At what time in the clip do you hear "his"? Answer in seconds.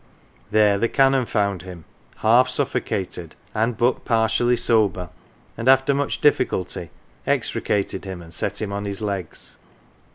8.85-8.99